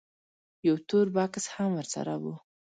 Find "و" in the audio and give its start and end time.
2.21-2.23